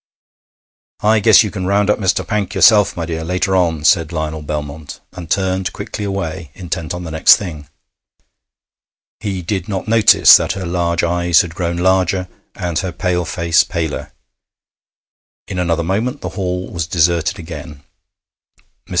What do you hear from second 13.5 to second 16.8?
paler. In another moment the hall